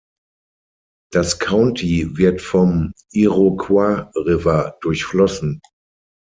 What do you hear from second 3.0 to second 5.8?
Iroquois River durchflossen.